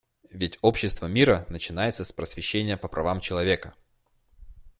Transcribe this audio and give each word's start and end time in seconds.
Ведь 0.31 0.57
общество 0.63 1.05
мира 1.05 1.45
начинается 1.51 2.03
с 2.03 2.11
просвещения 2.11 2.75
по 2.75 2.87
правам 2.87 3.21
человека. 3.21 3.75